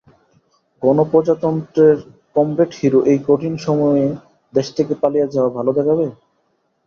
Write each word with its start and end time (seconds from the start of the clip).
গণপ্রজাতন্ত্রের 0.81 1.97
comrade 2.35 2.71
hero 2.79 2.99
এই 3.11 3.19
কঠিন 3.27 3.53
সময়ে 3.65 4.05
দেশ 4.53 4.67
থেকে 4.77 4.93
পালিয়ে 5.01 5.31
যাওয়া 5.33 5.51
ভাল 5.55 5.67
দেখাবে? 5.77 6.05